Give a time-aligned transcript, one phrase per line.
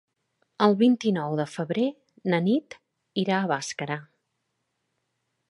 [0.67, 1.83] El vint-i-nou de febrer
[2.35, 2.79] na Nit
[3.27, 4.01] irà a Bàscara.